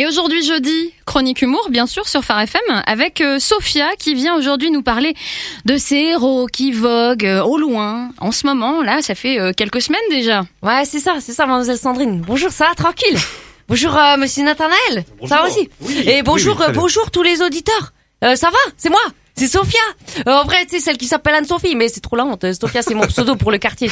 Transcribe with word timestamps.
Et 0.00 0.06
aujourd'hui 0.06 0.42
jeudi, 0.42 0.94
chronique 1.04 1.42
humour 1.42 1.68
bien 1.68 1.86
sûr 1.86 2.08
sur 2.08 2.24
Phare 2.24 2.40
FM 2.40 2.82
avec 2.86 3.20
euh, 3.20 3.38
Sophia 3.38 3.86
qui 3.98 4.14
vient 4.14 4.34
aujourd'hui 4.34 4.70
nous 4.70 4.80
parler 4.80 5.12
de 5.66 5.76
ces 5.76 5.96
héros 5.96 6.46
qui 6.46 6.72
voguent 6.72 7.26
euh, 7.26 7.42
au 7.42 7.58
loin 7.58 8.08
en 8.18 8.32
ce 8.32 8.46
moment. 8.46 8.80
Là, 8.80 9.02
ça 9.02 9.14
fait 9.14 9.38
euh, 9.38 9.52
quelques 9.54 9.82
semaines 9.82 10.00
déjà. 10.08 10.46
Ouais, 10.62 10.86
c'est 10.86 11.00
ça, 11.00 11.16
c'est 11.20 11.32
ça, 11.32 11.44
mademoiselle 11.44 11.76
Sandrine. 11.76 12.22
Bonjour, 12.26 12.50
ça 12.50 12.68
va, 12.68 12.74
tranquille? 12.74 13.14
Bonjour, 13.68 13.94
euh, 13.94 14.16
monsieur 14.16 14.42
Nathanaël. 14.42 15.04
Ça 15.26 15.36
va 15.36 15.46
aussi? 15.46 15.68
Et 16.06 16.22
bonjour, 16.22 16.56
oui, 16.58 16.72
bonjour 16.72 17.10
tous 17.10 17.22
les 17.22 17.42
auditeurs. 17.42 17.92
Euh, 18.24 18.36
ça 18.36 18.48
va, 18.48 18.72
c'est 18.78 18.88
moi? 18.88 19.02
C'est 19.36 19.48
Sophia? 19.48 19.80
Euh, 20.26 20.32
en 20.32 20.44
vrai, 20.44 20.64
c'est 20.66 20.80
celle 20.80 20.96
qui 20.96 21.08
s'appelle 21.08 21.34
Anne-Sophie, 21.34 21.76
mais 21.76 21.88
c'est 21.88 22.00
trop 22.00 22.16
la 22.16 22.24
honte. 22.24 22.50
Sophia, 22.54 22.80
c'est 22.80 22.94
mon 22.94 23.06
pseudo 23.06 23.36
pour 23.36 23.50
le 23.50 23.58
quartier. 23.58 23.90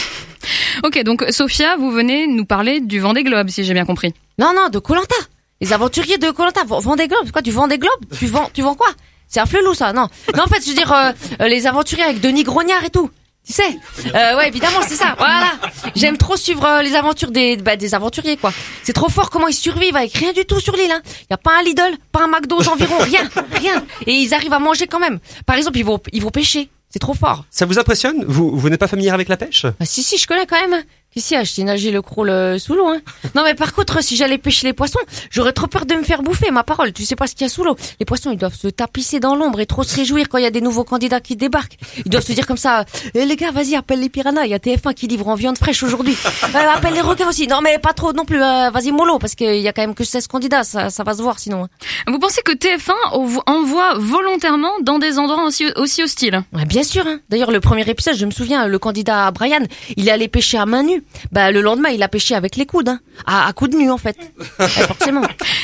Ok, 0.84 1.02
donc 1.04 1.26
Sophia, 1.28 1.76
vous 1.76 1.90
venez 1.90 2.26
nous 2.26 2.46
parler 2.46 2.80
du 2.80 2.98
Vendée 2.98 3.24
Globe 3.24 3.50
si 3.50 3.62
j'ai 3.62 3.74
bien 3.74 3.84
compris. 3.84 4.14
Non, 4.38 4.54
non, 4.56 4.70
de 4.70 4.78
Colanta. 4.78 5.14
Les 5.60 5.72
aventuriers 5.72 6.18
de 6.18 6.30
Colanta. 6.30 6.62
Vendée 6.64 7.08
Globe. 7.08 7.22
C'est 7.26 7.32
quoi, 7.32 7.42
tu 7.42 7.50
vends 7.50 7.68
des 7.68 7.78
globes? 7.78 8.04
Tu 8.18 8.26
vends, 8.26 8.50
tu 8.52 8.62
vends 8.62 8.74
quoi? 8.74 8.88
C'est 9.26 9.40
un 9.40 9.46
flelou, 9.46 9.74
ça. 9.74 9.92
Non. 9.92 10.08
Non, 10.36 10.44
en 10.44 10.46
fait, 10.46 10.62
je 10.62 10.68
veux 10.68 10.74
dire, 10.74 10.92
euh, 10.92 11.12
euh, 11.42 11.48
les 11.48 11.66
aventuriers 11.66 12.04
avec 12.04 12.20
Denis 12.20 12.44
Grognard 12.44 12.84
et 12.84 12.90
tout. 12.90 13.10
Tu 13.46 13.52
sais? 13.52 13.78
Euh, 14.14 14.36
Ouais, 14.36 14.48
évidemment, 14.48 14.78
c'est 14.86 14.94
ça. 14.94 15.14
Voilà. 15.18 15.52
J'aime 15.96 16.16
trop 16.16 16.36
suivre 16.36 16.64
euh, 16.64 16.82
les 16.82 16.94
aventures 16.94 17.30
des, 17.30 17.56
bah, 17.56 17.76
des 17.76 17.94
aventuriers, 17.94 18.36
quoi. 18.36 18.52
C'est 18.84 18.92
trop 18.92 19.08
fort 19.08 19.30
comment 19.30 19.48
ils 19.48 19.54
survivent 19.54 19.96
avec 19.96 20.12
rien 20.14 20.32
du 20.32 20.44
tout 20.44 20.60
sur 20.60 20.76
l'île. 20.76 20.92
Hein. 20.92 21.02
Y 21.30 21.34
a 21.34 21.38
pas 21.38 21.58
un 21.58 21.62
Lidl, 21.62 21.96
pas 22.12 22.24
un 22.24 22.28
McDo 22.28 22.56
aux 22.58 22.68
environs, 22.68 22.98
rien, 22.98 23.28
rien. 23.52 23.84
Et 24.06 24.12
ils 24.12 24.32
arrivent 24.34 24.52
à 24.52 24.58
manger 24.60 24.86
quand 24.86 25.00
même. 25.00 25.18
Par 25.44 25.56
exemple, 25.56 25.78
ils 25.78 25.84
vont, 25.84 26.00
ils 26.12 26.22
vont 26.22 26.30
pêcher. 26.30 26.70
C'est 26.90 27.00
trop 27.00 27.12
fort. 27.14 27.44
Ça 27.50 27.66
vous 27.66 27.78
impressionne? 27.78 28.24
Vous, 28.26 28.56
vous 28.58 28.70
n'êtes 28.70 28.80
pas 28.80 28.88
familier 28.88 29.10
avec 29.10 29.28
la 29.28 29.36
pêche? 29.36 29.66
Bah 29.66 29.84
si 29.84 30.02
si 30.02 30.16
je 30.16 30.26
connais 30.26 30.46
quand 30.46 30.58
même. 30.68 30.82
Je 31.16 31.20
sais 31.20 31.62
nager 31.64 31.90
le 31.90 32.00
crawl 32.00 32.30
euh, 32.30 32.58
sous 32.58 32.74
l'eau 32.74 32.86
hein. 32.86 33.00
Non 33.34 33.42
mais 33.42 33.54
par 33.54 33.72
contre 33.72 34.02
si 34.04 34.14
j'allais 34.14 34.38
pêcher 34.38 34.66
les 34.68 34.72
poissons, 34.72 35.00
j'aurais 35.30 35.52
trop 35.52 35.66
peur 35.66 35.84
de 35.84 35.94
me 35.94 36.02
faire 36.04 36.22
bouffer 36.22 36.50
ma 36.52 36.62
parole. 36.62 36.92
Tu 36.92 37.04
sais 37.04 37.16
pas 37.16 37.26
ce 37.26 37.34
qu'il 37.34 37.44
y 37.44 37.50
a 37.50 37.52
sous 37.52 37.64
l'eau. 37.64 37.76
Les 37.98 38.06
poissons 38.06 38.30
ils 38.30 38.36
doivent 38.38 38.54
se 38.54 38.68
tapisser 38.68 39.18
dans 39.18 39.34
l'ombre 39.34 39.58
et 39.60 39.66
trop 39.66 39.82
se 39.82 39.96
réjouir 39.96 40.28
quand 40.28 40.38
il 40.38 40.44
y 40.44 40.46
a 40.46 40.50
des 40.50 40.60
nouveaux 40.60 40.84
candidats 40.84 41.20
qui 41.20 41.34
débarquent. 41.34 41.76
Ils 41.96 42.10
doivent 42.10 42.24
se 42.24 42.32
dire 42.32 42.46
comme 42.46 42.56
ça 42.56 42.84
"Eh 43.14 43.24
les 43.24 43.36
gars, 43.36 43.50
vas-y 43.50 43.74
appelle 43.74 44.00
les 44.00 44.08
piranhas, 44.10 44.44
il 44.44 44.50
y 44.50 44.54
a 44.54 44.58
TF1 44.58 44.94
qui 44.94 45.08
livre 45.08 45.26
en 45.28 45.34
viande 45.34 45.58
fraîche 45.58 45.82
aujourd'hui. 45.82 46.16
Euh, 46.54 46.58
appelle 46.74 46.94
les 46.94 47.00
requins 47.02 47.28
aussi. 47.28 47.46
Non 47.46 47.60
mais 47.62 47.78
pas 47.78 47.92
trop 47.92 48.12
non 48.12 48.24
plus 48.24 48.40
euh, 48.42 48.70
vas-y 48.70 48.90
mollo 48.90 49.18
parce 49.18 49.34
qu'il 49.34 49.56
y 49.60 49.68
a 49.68 49.72
quand 49.72 49.82
même 49.82 49.94
que 49.94 50.04
16 50.04 50.26
candidats, 50.28 50.64
ça, 50.64 50.88
ça 50.90 51.02
va 51.04 51.14
se 51.14 51.20
voir 51.22 51.38
sinon. 51.38 51.64
hein. 51.64 51.68
Vous 52.06 52.18
pensez 52.18 52.40
que 52.42 52.52
TF1 52.52 52.92
envo- 53.12 53.42
envoie 53.46 53.94
volontairement 53.98 54.72
dans 54.82 54.98
des 54.98 55.18
endroits 55.18 55.44
aussi, 55.44 55.66
aussi 55.76 56.02
hostiles? 56.02 56.42
Ouais, 56.52 56.64
bien 56.64 56.82
sûr. 56.82 57.06
Hein. 57.06 57.20
D'ailleurs, 57.28 57.50
le 57.50 57.60
premier 57.60 57.88
épisode, 57.88 58.14
je 58.16 58.24
me 58.26 58.30
souviens, 58.30 58.66
le 58.66 58.78
candidat 58.78 59.30
Brian, 59.30 59.60
il 59.96 60.08
est 60.08 60.10
allé 60.10 60.28
pêcher 60.28 60.58
à 60.58 60.66
main 60.66 60.82
nue. 60.82 60.97
Bah, 61.32 61.50
le 61.50 61.60
lendemain, 61.60 61.88
il 61.90 62.02
a 62.02 62.08
pêché 62.08 62.34
avec 62.34 62.56
les 62.56 62.66
coudes, 62.66 62.88
hein. 62.88 63.00
à, 63.26 63.46
à 63.46 63.52
coups 63.52 63.70
de 63.70 63.76
nu 63.76 63.90
en 63.90 63.98
fait. 63.98 64.16
Ouais, 64.58 64.66
forcément. 64.68 65.22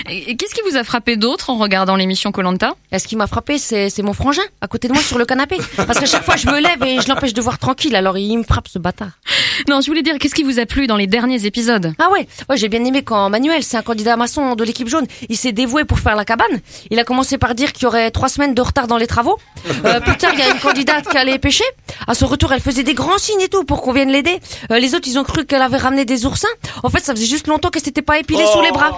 Et 0.09 0.37
qu'est-ce 0.37 0.55
qui 0.55 0.61
vous 0.69 0.77
a 0.77 0.85
frappé 0.85 1.17
d'autre 1.17 1.51
en 1.51 1.57
regardant 1.59 1.97
l'émission 1.97 2.33
Colanta? 2.33 2.75
Et 2.93 2.99
ce 2.99 3.07
qui 3.07 3.17
m'a 3.17 3.27
frappé, 3.27 3.59
c'est 3.59 3.91
c'est 3.91 4.03
mon 4.03 4.13
frangin 4.13 4.43
à 4.61 4.67
côté 4.69 4.89
de 4.89 4.93
moi 4.93 5.03
sur 5.03 5.19
le 5.19 5.25
canapé. 5.25 5.59
Parce 5.77 5.99
qu'à 5.99 6.07
chaque 6.07 6.25
fois, 6.25 6.37
je 6.37 6.47
me 6.49 6.61
lève 6.61 6.83
et 6.83 7.01
je 7.01 7.09
l'empêche 7.09 7.35
de 7.35 7.41
voir 7.41 7.59
tranquille. 7.59 7.95
Alors, 7.97 8.17
il 8.19 8.37
me 8.39 8.45
frappe 8.45 8.69
ce 8.69 8.79
bâtard. 8.79 9.11
Non, 9.69 9.81
je 9.81 9.87
voulais 9.87 10.03
dire, 10.03 10.19
qu'est-ce 10.19 10.35
qui 10.35 10.43
vous 10.43 10.59
a 10.59 10.67
plu 10.67 10.87
dans 10.87 10.97
les 10.97 11.07
derniers 11.07 11.47
épisodes? 11.47 11.93
Ah 11.99 12.11
ouais, 12.11 12.27
ouais 12.49 12.57
j'ai 12.57 12.69
bien 12.69 12.85
aimé 12.85 13.03
quand 13.03 13.29
Manuel, 13.31 13.63
c'est 13.63 13.77
un 13.77 13.83
candidat 13.83 14.17
maçon 14.17 14.55
de 14.55 14.65
l'équipe 14.65 14.89
jaune, 14.89 15.07
il 15.29 15.37
s'est 15.37 15.53
dévoué 15.53 15.85
pour 15.85 15.99
faire 15.99 16.17
la 16.17 16.25
cabane. 16.25 16.61
Il 16.91 16.99
a 16.99 17.05
commencé 17.05 17.39
par 17.39 17.55
dire 17.55 17.73
qu'il 17.73 17.85
y 17.85 17.87
aurait 17.87 18.11
trois 18.11 18.29
semaines 18.29 18.55
de 18.55 18.63
retard 18.63 18.87
dans 18.87 18.97
les 18.97 19.07
travaux. 19.07 19.39
Euh, 19.85 20.01
plus 20.01 20.17
tard, 20.17 20.33
il 20.35 20.41
y 20.41 20.43
a 20.43 20.51
une 20.51 20.61
candidate 20.61 21.09
qui 21.09 21.17
allait 21.17 21.39
pêcher. 21.39 21.65
À 22.07 22.15
son 22.15 22.27
retour, 22.27 22.53
elle 22.53 22.61
faisait 22.61 22.83
des 22.83 22.95
grands 22.95 23.19
signes 23.19 23.41
et 23.41 23.49
tout 23.49 23.65
pour 23.65 23.83
qu'on 23.83 23.93
vienne 23.93 24.11
l'aider. 24.11 24.39
Euh, 24.71 24.79
les 24.79 24.95
autres, 24.95 25.09
ils 25.09 25.19
ont 25.19 25.25
cru 25.25 25.45
qu'elle 25.47 25.63
avait 25.63 25.77
ramené 25.79 26.05
des 26.05 26.27
oursins. 26.27 26.49
En 26.83 26.91
fait, 26.91 27.01
ça 27.05 27.15
faisait 27.15 27.27
juste 27.27 27.47
longtemps 27.47 27.71
qu'elle 27.71 27.83
s'était 27.85 28.03
pas 28.03 28.19
épilée 28.19 28.47
sous 28.53 28.63
les 28.63 28.71
bras. 28.73 28.91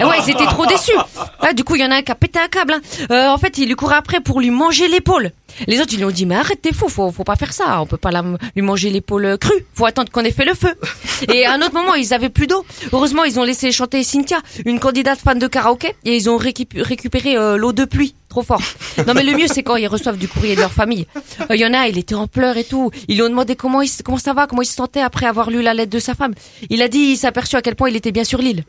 Et 0.00 0.04
ouais, 0.04 0.16
ils 0.24 0.30
étaient 0.30 0.46
trop 0.46 0.66
déçus. 0.66 0.92
Ah, 1.40 1.52
du 1.52 1.64
coup, 1.64 1.74
il 1.76 1.82
y 1.82 1.84
en 1.84 1.90
a 1.90 1.96
un 1.96 2.02
qui 2.02 2.12
a 2.12 2.14
pété 2.14 2.38
un 2.38 2.48
câble. 2.48 2.74
hein. 2.74 2.80
Euh, 3.10 3.28
en 3.28 3.38
fait, 3.38 3.58
il 3.58 3.66
lui 3.68 3.74
courait 3.74 3.96
après 3.96 4.20
pour 4.20 4.40
lui 4.40 4.50
manger 4.50 4.88
l'épaule. 4.88 5.32
Les 5.66 5.80
autres, 5.80 5.92
ils 5.92 5.98
lui 5.98 6.04
ont 6.04 6.10
dit, 6.10 6.26
mais 6.26 6.34
arrête, 6.36 6.60
t'es 6.62 6.72
fou, 6.72 6.88
faut, 6.88 7.10
faut 7.10 7.24
pas 7.24 7.36
faire 7.36 7.52
ça. 7.52 7.80
On 7.80 7.86
peut 7.86 7.96
pas 7.96 8.10
la- 8.10 8.24
lui 8.54 8.62
manger 8.62 8.90
l'épaule 8.90 9.36
crue. 9.38 9.64
Faut 9.74 9.86
attendre 9.86 10.10
qu'on 10.12 10.22
ait 10.24 10.30
fait 10.30 10.44
le 10.44 10.54
feu. 10.54 10.74
Et 11.32 11.46
à 11.46 11.52
un 11.54 11.60
autre 11.62 11.74
moment, 11.74 11.94
ils 11.94 12.12
avaient 12.14 12.28
plus 12.30 12.46
d'eau. 12.46 12.64
Heureusement, 12.92 13.24
ils 13.24 13.38
ont 13.40 13.44
laissé 13.44 13.72
chanter 13.72 14.02
Cynthia, 14.02 14.38
une 14.64 14.78
candidate 14.80 15.18
fan 15.18 15.38
de 15.38 15.46
karaoké, 15.46 15.94
et 16.04 16.16
ils 16.16 16.28
ont 16.30 16.38
récup- 16.38 16.80
récupéré 16.80 17.36
euh, 17.36 17.56
l'eau 17.56 17.72
de 17.72 17.84
pluie. 17.84 18.14
Trop 18.28 18.42
fort. 18.42 18.60
Non, 19.06 19.14
mais 19.14 19.22
le 19.22 19.32
mieux, 19.34 19.46
c'est 19.46 19.62
quand 19.62 19.76
ils 19.76 19.86
reçoivent 19.86 20.18
du 20.18 20.28
courrier 20.28 20.56
de 20.56 20.60
leur 20.60 20.72
famille. 20.72 21.06
Euh, 21.50 21.54
Il 21.54 21.60
y 21.60 21.64
en 21.64 21.72
a, 21.72 21.86
il 21.88 21.96
était 21.96 22.14
en 22.16 22.26
pleurs 22.26 22.56
et 22.58 22.64
tout. 22.64 22.90
Ils 23.08 23.14
lui 23.16 23.22
ont 23.22 23.28
demandé 23.30 23.56
comment, 23.56 23.80
il, 23.80 23.90
comment 24.04 24.18
ça 24.18 24.34
va, 24.34 24.46
comment 24.46 24.60
il 24.62 24.66
se 24.66 24.74
sentait 24.74 25.00
après 25.00 25.24
avoir 25.26 25.48
lu 25.48 25.62
la 25.62 25.72
lettre 25.72 25.92
de 25.92 25.98
sa 26.00 26.14
femme. 26.14 26.34
Il 26.68 26.82
a 26.82 26.88
dit, 26.88 26.98
il 26.98 27.16
s'est 27.16 27.28
aperçu 27.28 27.56
à 27.56 27.62
quel 27.62 27.76
point 27.76 27.88
il 27.88 27.96
était 27.96 28.12
bien 28.12 28.24
sur 28.24 28.40
l'île. 28.42 28.64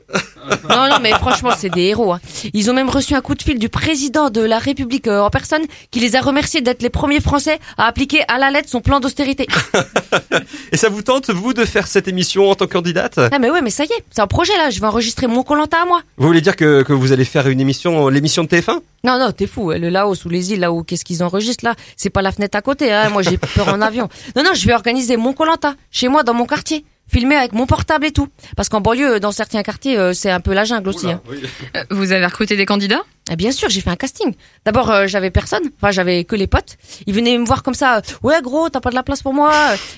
Non, 0.70 0.90
non, 0.90 1.00
mais 1.02 1.12
franchement, 1.12 1.52
c'est 1.58 1.70
des 1.70 1.84
héros. 1.84 2.14
hein. 2.14 2.20
Ils 2.54 2.70
ont 2.70 2.74
même 2.74 2.90
reçu 2.90 3.14
un 3.16 3.22
coup 3.22 3.36
de 3.36 3.42
fil 3.42 3.60
du 3.60 3.70
président 3.70 4.30
de 4.30 4.42
la 4.42 4.60
République 4.60 5.08
euh, 5.08 5.22
en 5.22 5.30
personne 5.30 5.64
qui 5.92 6.00
les 6.00 6.16
a 6.16 6.22
remerciés 6.22 6.62
d'être 6.62 6.82
les 6.82 6.90
premiers 6.90 7.20
Français 7.22 7.60
à 7.78 7.86
appliquer 7.86 8.22
à 8.28 8.38
la 8.38 8.52
lettre 8.52 8.70
son 8.70 8.82
plan 8.82 9.00
d'austérité. 9.00 9.48
Et 10.72 10.78
ça 10.78 10.90
vous 10.90 11.02
tente, 11.02 11.30
vous, 11.30 11.54
de 11.54 11.66
faire 11.66 11.88
cette 11.88 12.08
émission 12.08 12.50
en 12.50 12.56
tant 12.56 12.68
que 12.68 12.74
candidate? 12.74 13.18
Ah 13.32 13.40
mais 13.40 13.50
ouais, 13.50 13.62
mais 13.62 13.70
ça 13.70 13.84
y 13.84 13.88
est, 13.88 14.04
c'est 14.12 14.22
un 14.22 14.28
projet 14.28 14.56
là. 14.58 14.70
Je 14.70 14.80
vais 14.80 14.88
enregistrer 14.88 15.28
mon 15.28 15.44
Colanta 15.44 15.82
à 15.82 15.86
moi. 15.86 16.02
Vous 16.18 16.28
voulez 16.28 16.42
dire 16.42 16.56
que, 16.56 16.84
que 16.84 16.94
vous 16.94 17.12
allez 17.12 17.26
faire 17.26 17.48
une 17.48 17.60
émission, 17.60 18.10
l'émission 18.10 18.44
de 18.44 18.50
TF1 18.50 18.80
Non, 19.04 19.18
non, 19.20 19.32
t'es 19.32 19.48
fou. 19.48 19.72
Le 19.72 19.90
là-haut, 19.90 20.16
sous 20.16 20.30
les 20.30 20.52
îles, 20.54 20.60
là-haut, 20.60 20.84
qu'est-ce 20.84 21.06
qu'ils 21.06 21.24
enregistrent 21.24 21.66
là? 21.66 21.76
C'est 21.96 22.10
pas 22.10 22.22
la 22.22 22.32
fenêtre 22.32 22.58
à 22.58 22.62
côté, 22.62 22.92
hein. 22.92 23.10
Moi, 23.10 23.22
j'ai 23.24 23.38
peur 23.38 23.70
en 23.70 23.82
avion. 23.82 24.10
Non, 24.36 24.44
non, 24.44 24.52
je 24.54 24.66
vais 24.68 24.74
organiser 24.74 25.18
mon 25.18 25.34
Colanta 25.34 25.76
chez 25.92 26.08
moi, 26.08 26.24
dans 26.24 26.34
mon 26.34 26.46
quartier. 26.46 26.86
Filmer 27.08 27.36
avec 27.36 27.54
mon 27.54 27.66
portable 27.66 28.06
et 28.06 28.12
tout. 28.12 28.28
Parce 28.56 28.70
qu'en 28.70 28.82
banlieue, 28.82 29.20
dans 29.20 29.32
certains 29.32 29.64
quartiers, 29.64 29.98
euh, 29.98 30.14
c'est 30.14 30.30
un 30.32 30.40
peu 30.40 30.54
la 30.54 30.64
jungle 30.66 30.90
aussi. 30.90 31.10
Hein. 31.10 31.22
Euh, 31.76 31.84
Vous 31.90 32.12
avez 32.12 32.26
recruté 32.26 32.56
des 32.56 32.66
candidats? 32.66 33.02
Ah, 33.30 33.36
bien 33.36 33.52
sûr, 33.52 33.68
j'ai 33.70 33.82
fait 33.82 33.90
un 33.90 33.96
casting. 33.98 34.34
D'abord, 34.66 34.90
euh, 34.90 35.06
j'avais 35.08 35.32
personne. 35.32 35.64
Enfin, 35.82 35.92
j'avais 35.92 36.24
que 36.24 36.36
les 36.36 36.48
potes. 36.48 36.78
Ils 37.08 37.14
venaient 37.14 37.38
me 37.38 37.46
voir 37.46 37.62
comme 37.62 37.74
ça. 37.74 38.02
Ouais, 38.24 38.42
gros, 38.42 38.70
t'as 38.70 38.80
pas 38.80 38.90
de 38.90 38.96
la 38.96 39.04
place 39.04 39.22
pour 39.22 39.34
moi. 39.34 39.52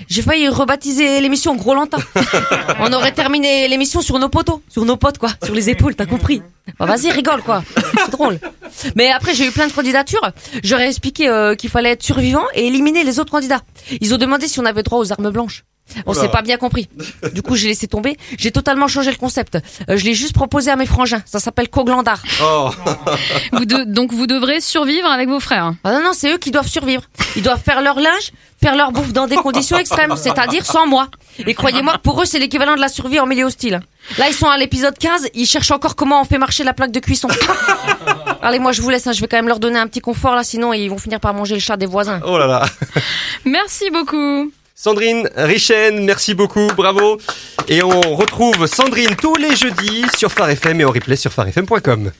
J'ai 0.07 0.21
failli 0.23 0.47
rebaptiser 0.47 1.21
l'émission 1.21 1.55
Gros 1.55 1.75
Lanta. 1.75 1.97
On 2.79 2.91
aurait 2.91 3.11
terminé 3.11 3.67
l'émission 3.67 4.01
sur 4.01 4.17
nos 4.19 4.29
poteaux, 4.29 4.61
sur 4.69 4.83
nos 4.85 4.97
potes, 4.97 5.19
quoi, 5.19 5.29
sur 5.43 5.53
les 5.53 5.69
épaules. 5.69 5.95
T'as 5.95 6.07
compris 6.07 6.41
Bah, 6.79 6.85
Vas-y, 6.85 7.11
rigole, 7.11 7.41
quoi. 7.43 7.63
C'est 8.05 8.11
drôle. 8.11 8.39
Mais 8.95 9.11
après, 9.11 9.33
j'ai 9.35 9.45
eu 9.45 9.51
plein 9.51 9.67
de 9.67 9.73
candidatures. 9.73 10.31
J'aurais 10.63 10.87
expliqué 10.87 11.27
euh, 11.29 11.53
qu'il 11.55 11.69
fallait 11.69 11.91
être 11.91 12.03
survivant 12.03 12.45
et 12.55 12.65
éliminer 12.67 13.03
les 13.03 13.19
autres 13.19 13.31
candidats. 13.31 13.61
Ils 14.01 14.13
ont 14.13 14.17
demandé 14.17 14.47
si 14.47 14.59
on 14.59 14.65
avait 14.65 14.83
droit 14.83 14.99
aux 14.99 15.11
armes 15.11 15.29
blanches. 15.29 15.65
On 16.05 16.13
s'est 16.13 16.29
pas 16.29 16.41
bien 16.41 16.57
compris. 16.57 16.87
Du 17.33 17.41
coup, 17.41 17.55
j'ai 17.55 17.67
laissé 17.69 17.87
tomber. 17.87 18.17
J'ai 18.37 18.51
totalement 18.51 18.87
changé 18.87 19.11
le 19.11 19.17
concept. 19.17 19.55
Euh, 19.89 19.97
je 19.97 20.05
l'ai 20.05 20.13
juste 20.13 20.33
proposé 20.33 20.71
à 20.71 20.75
mes 20.75 20.85
frangins. 20.85 21.21
Ça 21.25 21.39
s'appelle 21.39 21.69
Coglandard. 21.69 22.21
Oh 22.43 22.69
Vous 23.53 23.65
de- 23.65 23.83
Donc 23.85 24.13
vous 24.13 24.27
devrez 24.27 24.61
survivre 24.61 25.07
avec 25.09 25.29
vos 25.29 25.39
frères. 25.39 25.73
Ah 25.83 25.91
non, 25.93 26.03
non, 26.03 26.11
c'est 26.13 26.33
eux 26.33 26.37
qui 26.37 26.51
doivent 26.51 26.67
survivre. 26.67 27.03
Ils 27.35 27.43
doivent 27.43 27.61
faire 27.61 27.81
leur 27.81 27.99
linge, 27.99 28.31
faire 28.61 28.75
leur 28.75 28.91
bouffe 28.91 29.13
dans 29.13 29.27
des 29.27 29.35
conditions 29.35 29.77
extrêmes, 29.79 30.15
c'est-à-dire 30.15 30.65
sans 30.65 30.85
moi. 30.87 31.07
Et 31.45 31.53
croyez-moi, 31.53 31.97
pour 32.03 32.21
eux, 32.21 32.25
c'est 32.25 32.39
l'équivalent 32.39 32.75
de 32.75 32.81
la 32.81 32.89
survie 32.89 33.19
en 33.19 33.25
milieu 33.25 33.45
hostile. 33.45 33.79
Là, 34.17 34.27
ils 34.29 34.33
sont 34.33 34.47
à 34.49 34.57
l'épisode 34.57 34.97
15, 34.97 35.27
ils 35.33 35.45
cherchent 35.45 35.71
encore 35.71 35.95
comment 35.95 36.21
on 36.21 36.25
fait 36.25 36.37
marcher 36.37 36.63
la 36.63 36.73
plaque 36.73 36.91
de 36.91 36.99
cuisson. 36.99 37.27
Allez, 38.41 38.59
moi, 38.59 38.71
je 38.71 38.81
vous 38.81 38.89
laisse, 38.89 39.05
hein, 39.07 39.11
je 39.11 39.21
vais 39.21 39.27
quand 39.27 39.37
même 39.37 39.47
leur 39.47 39.59
donner 39.59 39.77
un 39.79 39.87
petit 39.87 39.99
confort, 39.99 40.35
là, 40.35 40.43
sinon 40.43 40.73
ils 40.73 40.87
vont 40.89 40.97
finir 40.97 41.19
par 41.19 41.33
manger 41.33 41.55
le 41.55 41.59
chat 41.61 41.77
des 41.77 41.85
voisins. 41.85 42.19
Oh 42.25 42.37
là 42.37 42.47
là 42.47 42.65
Merci 43.45 43.89
beaucoup. 43.91 44.51
Sandrine 44.81 45.29
Richen, 45.35 46.05
merci 46.05 46.33
beaucoup, 46.33 46.67
bravo 46.77 47.17
Et 47.67 47.83
on 47.83 48.15
retrouve 48.15 48.65
Sandrine 48.65 49.13
tous 49.17 49.35
les 49.35 49.53
jeudis 49.53 50.05
sur 50.17 50.31
Phare 50.31 50.51
FM 50.51 50.79
et 50.79 50.85
en 50.85 50.91
replay 50.91 51.17
sur 51.17 51.33
pharefm.com. 51.33 52.13